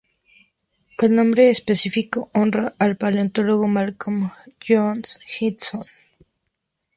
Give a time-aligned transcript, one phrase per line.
[0.97, 4.31] El nombre específico honra al paleontólogo Malcolm
[4.67, 4.95] J.
[5.39, 5.83] Heaton.